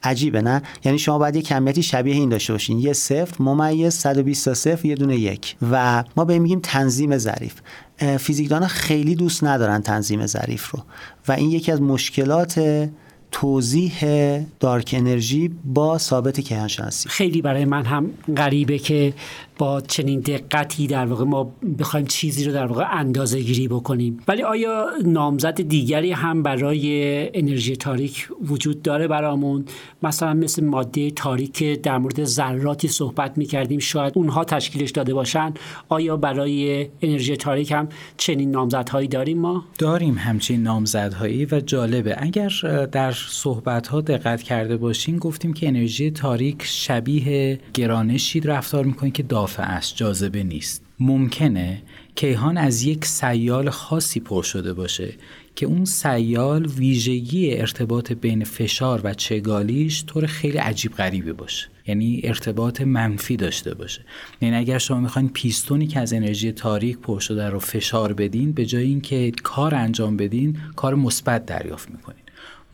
[0.02, 2.78] عجیبه نه؟ یعنی شما باید یه کمیتی شبیه این داشته باشین.
[2.78, 5.56] یه صفر ممیز 120 تا صفر یه دونه یک.
[5.70, 7.54] و ما به میگیم تنظیم ظریف.
[8.18, 10.82] فیزیکدانا خیلی دوست ندارن تنظیم ظریف رو.
[11.28, 12.88] و این یکی از مشکلات
[13.32, 14.04] توضیح
[14.60, 19.12] دارک انرژی با ثابت کیهانشناسی خیلی برای من هم غریبه که
[19.60, 24.20] با چنین دقتی در واقع ما بخوایم چیزی رو در واقع اندازه گیری بکنیم.
[24.28, 29.64] ولی آیا نامزد دیگری هم برای انرژی تاریک وجود داره برامون؟
[30.02, 35.54] مثلا مثل ماده تاریک در مورد ذراتی صحبت می‌کردیم شاید اونها تشکیلش داده باشن.
[35.88, 42.14] آیا برای انرژی تاریک هم چنین نامزدهایی داریم ما؟ داریم همچین نامزدهایی و جالبه.
[42.18, 42.48] اگر
[42.92, 49.22] در صحبت ها دقت کرده باشین گفتیم که انرژی تاریک شبیه گرانشی رفتار می‌کنه که
[49.50, 50.82] دافع است جاذبه نیست.
[51.00, 51.82] ممکنه
[52.14, 55.14] کیهان از یک سیال خاصی پر شده باشه
[55.56, 61.68] که اون سیال ویژگی ارتباط بین فشار و چگالیش طور خیلی عجیب غریبی باشه.
[61.86, 64.04] یعنی ارتباط منفی داشته باشه.
[64.40, 68.66] یعنی اگر شما می‌خواین پیستونی که از انرژی تاریک پر شده رو فشار بدین به
[68.66, 72.22] جای اینکه کار انجام بدین کار مثبت دریافت می‌کنین.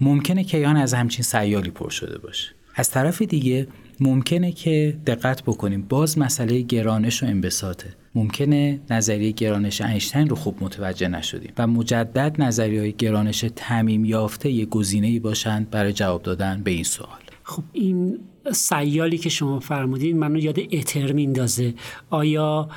[0.00, 2.48] ممکنه کیهان از همچین سیالی پر شده باشه.
[2.74, 3.66] از طرف دیگه
[4.00, 5.86] ممکنه که دقت بکنیم.
[5.88, 7.88] باز مسئله گرانش و انبساطه.
[8.14, 14.66] ممکنه نظریه گرانش اینشتین رو خوب متوجه نشدیم و مجدد نظریه گرانش تعمیم یافته یه
[14.66, 17.25] گزینه باشند برای جواب دادن به این سوال.
[17.48, 18.18] خب این
[18.52, 21.74] سیالی که شما فرمودین منو یاد اتر میندازه.
[22.10, 22.68] آیا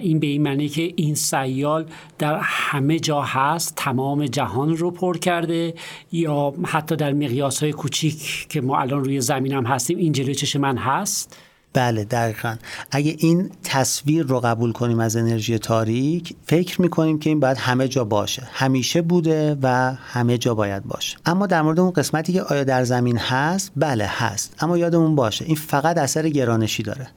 [0.00, 1.86] این به این معنی که این سیال
[2.18, 5.74] در همه جا هست تمام جهان رو پر کرده؟
[6.12, 10.34] یا حتی در مقیاس های کوچیک که ما الان روی زمین هم هستیم این جلوی
[10.34, 11.36] چش من هست؟
[11.72, 12.56] بله دقیقا.
[12.90, 17.88] اگه این تصویر رو قبول کنیم از انرژی تاریک فکر می‌کنیم که این باید همه
[17.88, 18.48] جا باشه.
[18.52, 21.16] همیشه بوده و همه جا باید باشه.
[21.26, 24.54] اما در مورد اون قسمتی که آیا در زمین هست؟ بله هست.
[24.60, 27.08] اما یادمون باشه این فقط اثر گرانشی داره.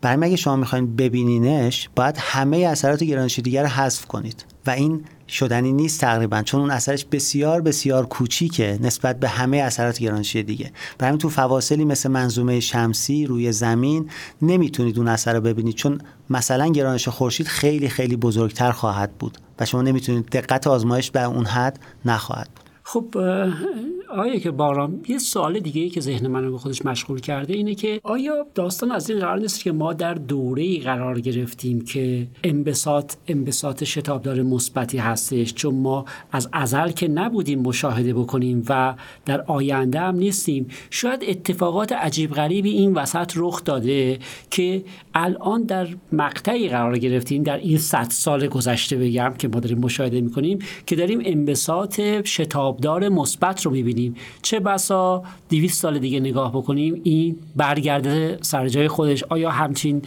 [0.00, 4.44] برای اگه شما می‌خواین ببینینش باید همه اثرات گرانشی دیگر رو حذف کنید.
[4.66, 9.98] و این شدنی نیست تقریبا چون اون اثرش بسیار بسیار کوچیکه نسبت به همه اثرات
[9.98, 10.72] گرانشی دیگه.
[10.98, 14.10] برای تو فواصلی مثل منظومه شمسی روی زمین
[14.42, 19.66] نمی‌تونید اون اثر رو ببینید چون مثلا گرانش خورشید خیلی خیلی بزرگتر خواهد بود و
[19.66, 22.48] شما نمی‌تونید دقت آزمایش به اون حد نخواهد
[22.92, 23.16] خب
[24.10, 27.74] آیا که بارام یه سوال دیگه ای که ذهن منو به خودش مشغول کرده اینه
[27.74, 32.26] که آیا داستان از این قرار نیست که ما در دوره ای قرار گرفتیم که
[32.44, 38.94] انبساط انبساط شتابدار مثبتی هستش چون ما از ازل که نبودیم مشاهده بکنیم و
[39.26, 44.18] در آینده هم نیستیم؟ شاید اتفاقات عجیب غریبی این وسط رخ داده
[44.50, 49.78] که الان در مقطعی قرار گرفتیم در این صد سال گذشته بگم که ما داریم
[49.78, 52.00] مشاهده می‌کنیم که داریم انبساط
[52.80, 54.14] شتابدار مثبت رو می‌بینیم.
[54.42, 59.24] چه بسا 200 سال دیگه نگاه بکنیم این برگرده سر جای خودش.
[59.24, 60.02] آیا همچین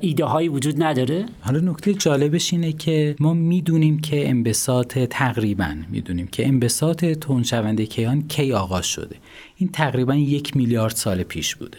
[0.00, 6.26] ایده هایی وجود نداره؟ حالا نکته جالبش اینه که ما می‌دونیم که انبساط تقریبا می‌دونیم
[6.26, 9.16] که انبساط تونشونده کیهان کی آغاز شده.
[9.56, 11.78] این تقریبا یک میلیارد سال پیش بوده.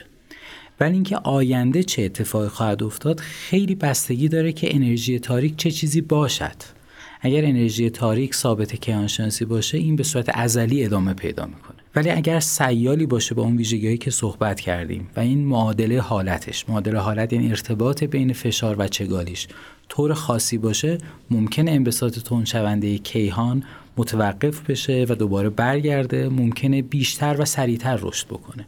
[0.80, 6.02] ولی اینکه آینده چه اتفاقی خواهد افتاد خیلی بستگی داره که انرژی تاریک چه چیزی
[6.02, 6.83] باشد.
[7.26, 11.78] اگر انرژی تاریک ثابت کیهانشناسی باشه این به صورت ازلی ادامه پیدا می‌کنه.
[11.96, 17.00] ولی اگر سیالی باشه با اون ویژگیهایی که صحبت کردیم و این معادله حالتش معادله
[17.00, 19.48] حالت یعنی ارتباط بین فشار و چگالیش
[19.90, 20.98] طور خاصی باشه
[21.32, 23.64] ممکن انبساط تون شونده کیهان
[23.98, 28.66] متوقف بشه و دوباره برگرده ممکنه بیشتر و سریعتر رشد بکنه.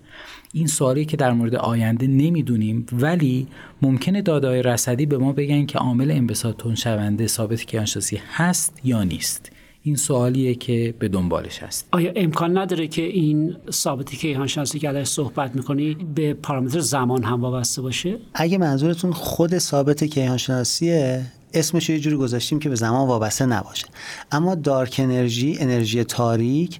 [0.56, 3.48] این سوالی که در مورد آینده نمی‌دونیم ولی
[3.82, 9.04] ممکنه دادای رصدی به ما بگن که عامل انبساط تون شونده ثابت کیهانشناسی هست یا
[9.04, 9.52] نیست.
[9.82, 11.88] این سوالیه که به دنبالش هست.
[11.92, 17.42] آیا امکان نداره که این ثابت کیهانشناسی که ازش صحبت می‌کنی به پارامتر زمان هم
[17.42, 21.22] وابسته باشه؟ اگه منظورتون خود ثابت کیهانشناسیه
[21.56, 23.88] اسمش یه جوری گذاشتیم که به زمان وابسته نباشه.
[24.32, 26.80] اما دارک انرژی انرژی تاریک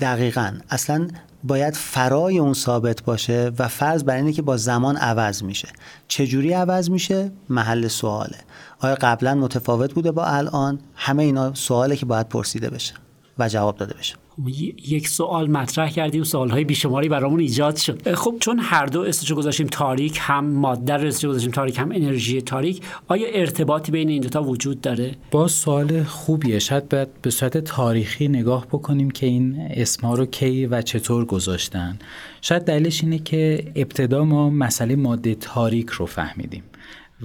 [0.00, 0.52] دقیقا.
[0.70, 1.08] اصلا
[1.44, 5.68] باید فرای اون ثابت باشه و فرض بر اینه که با زمان عوض میشه.
[6.08, 8.38] چجوری عوض میشه؟ محل سواله.
[8.80, 12.94] آیا قبلا متفاوت بوده با الان؟ همه اینا سواله که باید پرسیده بشه.
[13.40, 14.14] و جواب داده بشه.
[14.88, 16.24] یک سوال مطرح کردیم.
[16.24, 18.14] سوالهای بیشماری برامون ایجاد شد.
[18.14, 22.42] خب چون هر دو استشو گذاشتیم تاریک هم ماده رو استشو گذاشتیم تاریک هم انرژی
[22.42, 26.58] تاریک آیا ارتباطی بین این دوتا وجود داره؟ با سوال خوبیه.
[26.58, 31.98] شاید باید به صورت تاریخی نگاه بکنیم که این اسمها رو کی و چطور گذاشتن.
[32.40, 36.62] شاید دلیلش اینه که ابتدا ما مسئله ماده تاریک رو فهمیدیم.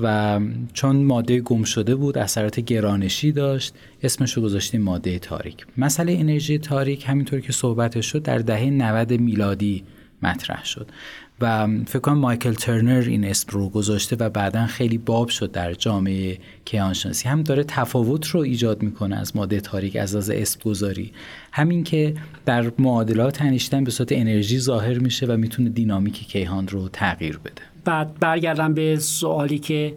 [0.02, 0.40] و
[0.74, 3.74] چون ماده گم شده بود اثرات گرانشی داشت.
[4.04, 5.66] اسمش رو گذاشتیم ماده تاریک.
[5.78, 9.84] مسئله انرژی تاریک همینطور که صحبتش شد در دهه 90 میلادی
[10.24, 10.88] مطرح شد.
[11.42, 15.74] و فکر کنم مایکل ترنر این اسم رو گذاشته و بعدا خیلی باب شد در
[15.74, 21.12] جامعه کیهانشناسی هم داره تفاوت رو ایجاد می‌کنه از ماده تاریک از از اسم گذاری
[21.52, 26.90] همین که در معادلات انیشتن به صورت انرژی ظاهر میشه و می‌تونه دینامیک کیهان رو
[26.90, 27.75] تغییر بده.
[27.86, 29.96] بعد برگردم به سوالی که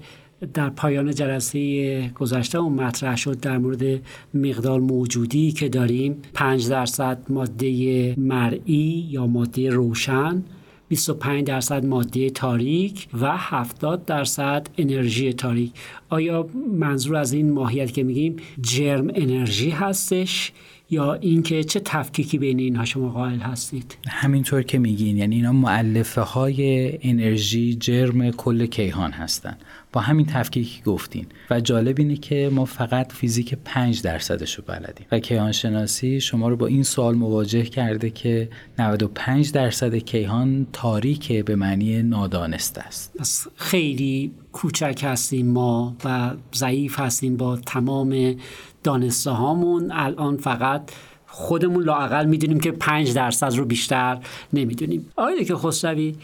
[0.55, 4.01] در پایان جلسه گذشته اون مطرح شد در مورد
[4.35, 6.23] مقدار موجودی که داریم.
[6.35, 10.45] 5 درصد ماده مرئی یا ماده روشن
[10.89, 15.73] 25 درصد ماده تاریک و 70 درصد انرژی تاریک.
[16.09, 16.49] آیا
[16.79, 20.53] منظور از این ماهیت که میگیم جرم انرژی هستش
[20.91, 26.21] یا اینکه چه تفکیکی بین اینها شما قائل هستید؟ همینطور که میگین یعنی اینا معلفه
[26.21, 29.57] های انرژی جرم کل کیهان هستن.
[29.93, 31.27] با همین تفکیکی گفتین.
[31.51, 35.07] و جالب اینه که ما فقط فیزیک 5 درصدش رو بلدیم.
[35.13, 38.49] و کیهان شناسی شما رو با این سوال مواجه کرده که
[38.79, 43.13] 95 درصد کیهان تاریک به معنی نادانسته است.
[43.19, 48.35] پس خیلی کوچک هستیم ما و ضعیف هستیم با تمام
[48.83, 50.91] دانسته هامون الان فقط
[51.27, 54.19] خودمون لاقل می‌دونیم که پنج درصد رو بیشتر
[54.53, 55.07] نمی‌دونیم.
[55.17, 56.15] آقای که خسروی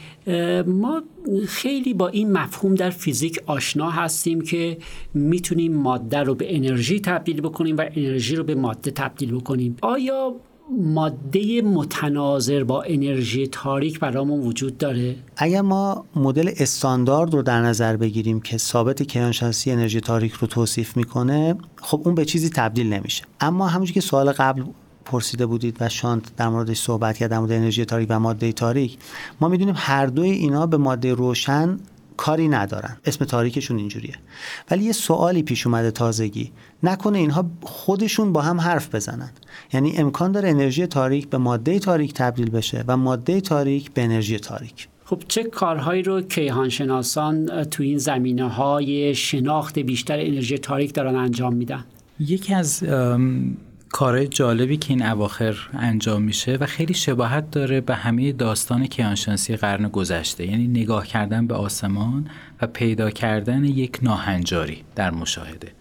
[0.67, 1.03] ما
[1.49, 4.79] خیلی با این مفهوم در فیزیک آشنا هستیم که
[5.15, 9.77] می‌تونیم ماده رو به انرژی تبدیل بکنیم و انرژی رو به ماده تبدیل بکنیم.
[9.83, 10.35] آیا
[10.71, 17.97] ماده متناظر با انرژی تاریک برامون وجود داره؟ اگر ما مدل استاندارد رو در نظر
[17.97, 23.25] بگیریم که ثابت کیهانشناسی انرژی تاریک رو توصیف می‌کنه خب اون به چیزی تبدیل نمیشه.
[23.41, 24.63] اما همونجوری که سوال قبل
[25.05, 28.99] پرسیده بودید و شانت در موردش صحبت کرد در مورد انرژی تاریک و ماده تاریک
[29.41, 31.79] ما می‌دونیم هر دوی اینا به ماده روشن
[32.17, 32.97] کاری ندارن.
[33.05, 34.15] اسم تاریکشون اینجوریه.
[34.71, 36.53] ولی یه سوالی پیش اومده تازگی.
[36.83, 39.31] نکنه اینها خودشون با هم حرف بزنن.
[39.73, 44.39] یعنی امکان داره انرژی تاریک به ماده تاریک تبدیل بشه و ماده تاریک به انرژی
[44.39, 44.89] تاریک.
[45.05, 51.55] خب چه کارهایی رو کیهانشناسان تو این زمینه های شناخت بیشتر انرژی تاریک دارن انجام
[51.55, 51.85] میدن؟
[52.21, 52.85] یکی از
[53.95, 59.57] کارهای جالبی که این اواخر انجام میشه و خیلی شباهت داره به همه داستان کیانشناسی
[59.57, 60.47] قرن گذشته.
[60.47, 62.29] یعنی نگاه کردن به آسمان
[62.63, 65.73] و پیدا کردن یک ناهنجاری در مشاهده.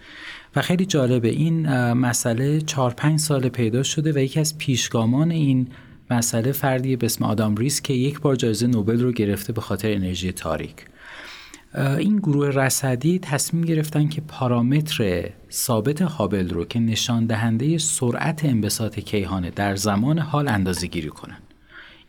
[0.56, 5.68] و خیلی جالبه این مسئله 4 5 سال پیدا شده و یکی از پیشگامان این
[6.10, 9.94] مسئله فردی به اسم آدام ریس که یک بار جایزه نوبل رو گرفته به خاطر
[9.94, 10.76] انرژی تاریک.
[11.76, 19.00] این گروه رصدی تصمیم گرفتن که پارامتر ثابت هابل رو که نشان دهنده سرعت انبساط
[19.00, 21.38] کیهانه در زمان حال اندازه گیری کنن.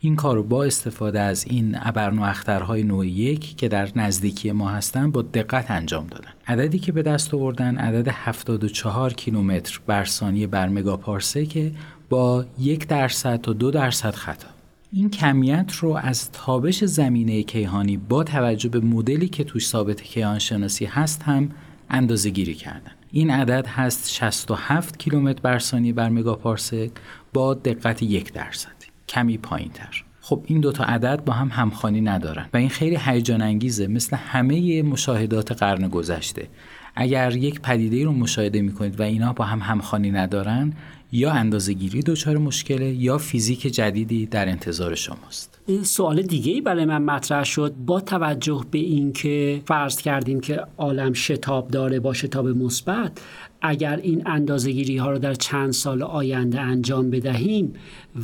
[0.00, 5.22] این کار با استفاده از این ابرنواخترهای نوع یک که در نزدیکی ما هستن با
[5.22, 6.30] دقت انجام دادن.
[6.46, 11.72] عددی که به دست آوردن عدد 74 کیلومتر بر ثانیه بر مگاپارسه که
[12.08, 14.53] با یک درصد تا دو درصد خطا.
[14.96, 20.38] این کمیت رو از تابش زمینه کیهانی با توجه به مدلی که توش ثابت کیهان
[20.38, 21.50] شناسی هست هم
[21.90, 22.90] اندازه گیری کردن.
[23.10, 26.90] این عدد هست 67 کیلومتر بر ثانیه بر مگاپارسک
[27.32, 28.68] با دقت یک درصد
[29.08, 33.42] کمی پایین تر خب این دوتا عدد با هم همخوانی ندارن و این خیلی هیجان
[33.42, 36.48] انگیزه مثل همه مشاهدات قرن گذشته.
[36.96, 40.72] اگر یک پدیده رو مشاهده می‌کنید و اینا با هم همخوانی ندارن
[41.14, 46.60] یا اندازه گیری دچار مشکله یا فیزیک جدیدی در انتظار شماست؟ این سوال دیگه ای
[46.60, 52.12] برای من مطرح شد با توجه به اینکه فرض کردیم که عالم شتاب داره با
[52.12, 53.20] شتاب مثبت
[53.66, 57.74] اگر این اندازهگیری ها رو در چند سال آینده انجام بدهیم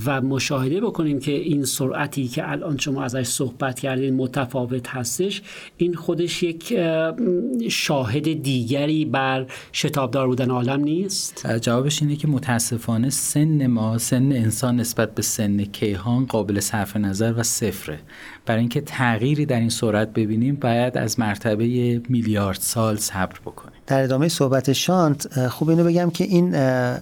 [0.07, 5.43] و مشاهده بکنیم که این سرعتی که الان شما ازش صحبت کردین متفاوت هستش
[5.77, 6.81] این خودش یک
[7.69, 14.81] شاهد دیگری بر شتابدار بودن عالم نیست؟ جوابش اینه که متاسفانه سن ما سن انسان
[14.81, 17.99] نسبت به سن کیهان قابل صرف نظر و صفره.
[18.47, 23.80] برای اینکه تغییری در این سرعت ببینیم باید از مرتبه میلیارد سال صبر بکنیم.
[23.91, 26.57] در ادامه صحبت شانت خوب اینو بگم که این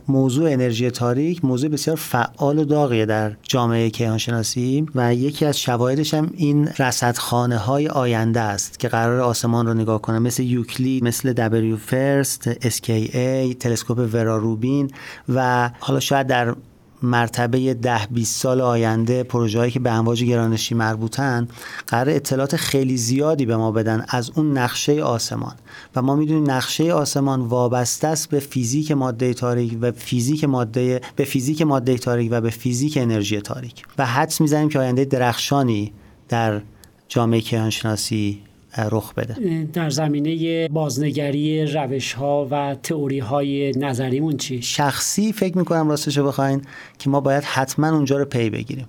[0.09, 6.15] موضوع انرژی تاریک موضوع بسیار فعال و داغیه در جامعه کیهانشناسی و یکی از شواهدش
[6.15, 11.33] هم این رصدخانه های آینده است که قرار آسمان رو نگاه کنه مثل یوکلی مثل
[11.33, 14.91] دبلیو فرست SKA تلسکوپ وراروبین
[15.29, 16.55] و حالا شاید در
[17.03, 21.49] مرتبه ده 20 سال آینده پروژه‌ای که به امواج گرانشی مربوطن
[21.87, 25.55] قرار اطلاعات خیلی زیادی به ما بدن از اون نقشه آسمان.
[25.97, 31.25] و ما می‌دونیم نقشه آسمان وابسته است به فیزیک ماده تاریک و فیزیک ماده به
[31.25, 33.85] فیزیک ماده تاریک و به فیزیک انرژی تاریک.
[33.99, 35.93] و حدس می‌زنیم که آینده درخشانی
[36.29, 36.61] در
[37.09, 38.43] جامعه کیهانشناسی
[38.77, 39.65] رخ بده.
[39.73, 46.63] در زمینه بازنگری روش ها و تئوری های نظریمون چی؟ شخصی فکر می‌کنم راستش بخواین
[46.99, 48.89] که ما باید حتما اونجا رو پی بگیریم.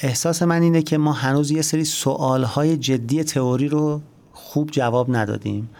[0.00, 4.00] احساس من اینه که ما هنوز یه سری سوال های جدی تئوری رو
[4.32, 5.70] خوب جواب ندادیم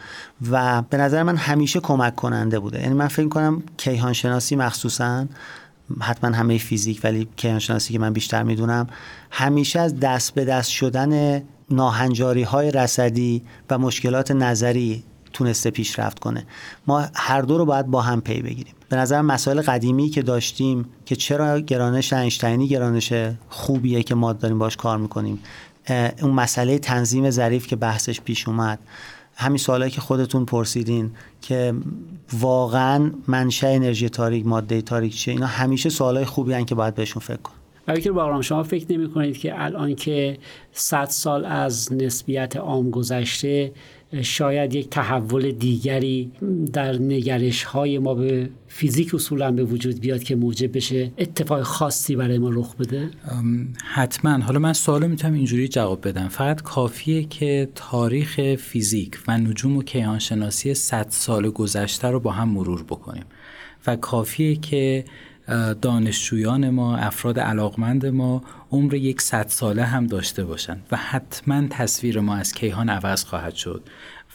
[0.51, 2.81] و به نظر من همیشه کمک کننده بوده.
[2.81, 5.27] یعنی من فکر کنم کیهان شناسی مخصوصا
[6.01, 8.87] حتما همه فیزیک ولی کیهان شناسی که من بیشتر می‌دونم
[9.31, 16.47] همیشه از دست به دست شدن ناهنجاری های رسدی و مشکلات نظری تونسته پیشرفت کنه.
[16.87, 18.75] ما هر دو رو باید با هم پی بگیریم.
[18.89, 23.13] به نظر مسائل قدیمی که داشتیم که چرا گرانش اینشتینی گرانش
[23.49, 25.39] خوبیه که ما داریم باش کار می‌کنیم
[26.23, 28.79] اون مسئله تنظیم ظریف که بحثش پیش اومد.
[29.37, 31.75] همین سوالایی که خودتون پرسیدین که
[32.33, 37.23] واقعا منشأ انرژی تاریک ماده تاریک چیه؟ اینا همیشه سوالای خوبی هن که باید بهشون
[37.23, 37.39] فکر
[38.03, 40.39] که بارام شما فکر نمی کنید که الان که
[40.73, 43.73] 100 سال از نسبیت عام گذشته
[44.23, 46.33] شاید یک تحول دیگری
[46.73, 52.17] در نگرش های ما به فیزیک اصولا به وجود بیاد که موجب بشه اتفاق خاصی
[52.17, 53.11] برای ما رخ بده؟
[53.85, 54.39] حتما.
[54.39, 56.29] حالا من سوالو می‌تونم اینجوری جواب بدم.
[56.29, 62.49] فقط کافیه که تاریخ فیزیک و نجوم و کیهانشناسی 100 سال گذشته رو با هم
[62.49, 63.25] مرور بکنیم.
[63.87, 65.05] و کافیه که
[65.83, 72.21] دانشجویان ما افراد علاقمند ما عمر یک صد ساله هم داشته باشند و حتما تصویر
[72.21, 73.83] ما از کیهان عوض خواهد شد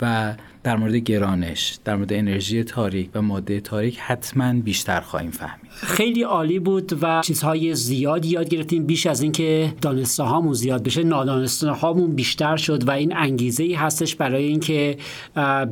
[0.01, 5.58] و در مورد گرانش در مورد انرژی تاریک و ماده تاریک حتما بیشتر خواهیم فهمید.
[5.71, 8.85] خیلی عالی بود و چیزهای زیادی یاد گرفتیم.
[8.85, 13.73] بیش از اینکه دانسته هامون زیاد بشه نادانسته هامون بیشتر شد و این انگیزه ای
[13.73, 14.97] هستش برای اینکه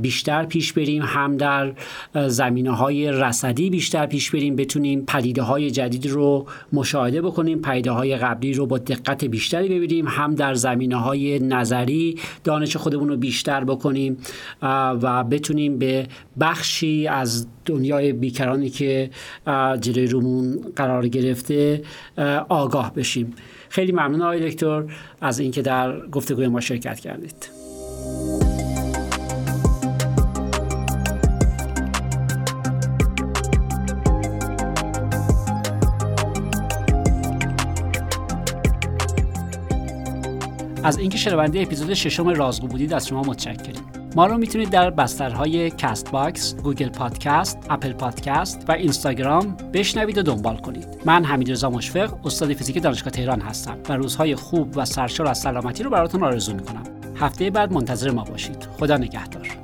[0.01, 1.73] بیشتر پیش بریم هم در
[2.27, 8.17] زمینه های رصدی بیشتر پیش بریم بتونیم پدیده های جدید رو مشاهده بکنیم پدیده های
[8.17, 13.63] قبلی رو با دقت بیشتری ببینیم هم در زمینه های نظری دانش خودمون رو بیشتر
[13.63, 14.17] بکنیم
[15.01, 16.07] و بتونیم به
[16.39, 19.09] بخشی از دنیای بیکرانی که
[19.87, 21.81] جلوی رومون قرار گرفته
[22.49, 23.33] آگاه بشیم.
[23.69, 24.83] خیلی ممنون آقای دکتر
[25.21, 27.49] از اینکه در گفتگوی ما شرکت کردید.
[40.83, 45.69] از اینکه شنونده اپیزود ششم رازگو بودید از شما متشکریم ما رو می‌تونید در بسترهای
[45.69, 50.87] Castbox، Google Podcast، Apple Podcast و اینستاگرام بشنوید و دنبال کنید.
[51.05, 55.83] من حمیدرضا مشفق، استاد فیزیک دانشگاه تهران هستم و روزهای خوب و سرشار از سلامتی
[55.83, 56.83] رو براتون آرزو می‌کنم.
[57.15, 58.67] هفته بعد منتظر ما باشید.
[58.79, 59.56] خدا نگهدار.